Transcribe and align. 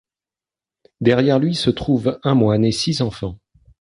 Derrière 0.99 1.37
lui 1.37 1.53
se 1.53 1.69
trouvent 1.69 2.19
un 2.23 2.33
moine 2.33 2.65
et 2.65 2.71
six 2.71 3.01
enfants. 3.03 3.37